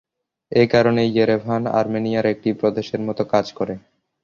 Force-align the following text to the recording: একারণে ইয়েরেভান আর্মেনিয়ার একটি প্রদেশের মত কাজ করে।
একারণে 0.51 1.03
ইয়েরেভান 1.07 1.63
আর্মেনিয়ার 1.79 2.25
একটি 2.25 2.49
প্রদেশের 2.59 3.01
মত 3.07 3.19
কাজ 3.33 3.45
করে। 3.57 3.73